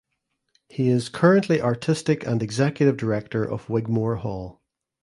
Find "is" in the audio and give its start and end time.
0.89-1.09